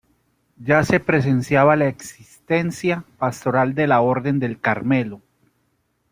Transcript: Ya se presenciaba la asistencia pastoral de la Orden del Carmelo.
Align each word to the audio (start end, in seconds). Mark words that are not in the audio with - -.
Ya 0.57 0.83
se 0.83 0.99
presenciaba 0.99 1.75
la 1.75 1.87
asistencia 1.89 3.05
pastoral 3.19 3.75
de 3.75 3.85
la 3.85 4.01
Orden 4.01 4.39
del 4.39 4.59
Carmelo. 4.59 5.21